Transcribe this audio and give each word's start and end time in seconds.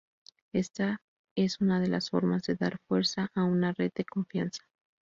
Esta 0.51 0.99
es 1.37 1.61
una 1.61 1.79
de 1.79 1.85
las 1.87 2.09
formas 2.09 2.41
de 2.47 2.55
dar 2.55 2.79
fuerza 2.87 3.29
a 3.35 3.43
una 3.43 3.71
red 3.71 3.91
de 3.95 4.03
confianza. 4.03 4.63